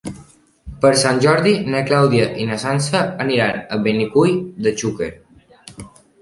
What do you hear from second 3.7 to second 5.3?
a Benicull de Xúquer.